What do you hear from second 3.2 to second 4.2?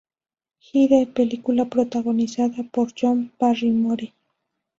Barrymore.